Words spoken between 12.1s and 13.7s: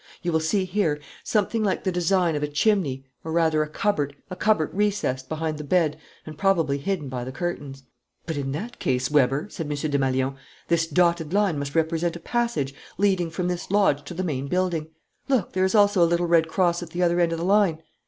a passage leading from this